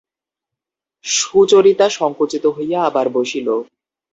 [1.05, 3.47] সুচরিতা সংকুচিত হইয়া আবার বসিল।